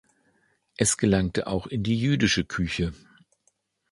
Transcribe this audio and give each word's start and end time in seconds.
Es 0.77 0.97
gelangte 0.97 1.45
auch 1.45 1.67
in 1.67 1.83
die 1.83 1.95
jüdische 1.99 2.43
Küche. 2.43 2.91